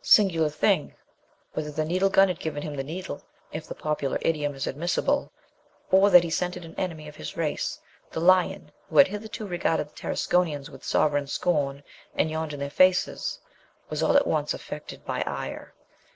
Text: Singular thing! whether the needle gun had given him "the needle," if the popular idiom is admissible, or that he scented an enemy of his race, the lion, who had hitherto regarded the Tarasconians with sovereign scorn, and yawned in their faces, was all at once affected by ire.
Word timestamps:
Singular 0.00 0.48
thing! 0.48 0.94
whether 1.52 1.70
the 1.70 1.84
needle 1.84 2.08
gun 2.08 2.28
had 2.28 2.40
given 2.40 2.62
him 2.62 2.76
"the 2.76 2.82
needle," 2.82 3.20
if 3.52 3.66
the 3.66 3.74
popular 3.74 4.16
idiom 4.22 4.54
is 4.54 4.66
admissible, 4.66 5.30
or 5.90 6.08
that 6.08 6.24
he 6.24 6.30
scented 6.30 6.64
an 6.64 6.74
enemy 6.78 7.06
of 7.08 7.16
his 7.16 7.36
race, 7.36 7.78
the 8.10 8.20
lion, 8.20 8.72
who 8.88 8.96
had 8.96 9.08
hitherto 9.08 9.46
regarded 9.46 9.90
the 9.90 9.94
Tarasconians 9.94 10.70
with 10.70 10.82
sovereign 10.82 11.26
scorn, 11.26 11.82
and 12.14 12.30
yawned 12.30 12.54
in 12.54 12.60
their 12.60 12.70
faces, 12.70 13.38
was 13.90 14.02
all 14.02 14.16
at 14.16 14.26
once 14.26 14.54
affected 14.54 15.04
by 15.04 15.22
ire. 15.26 15.74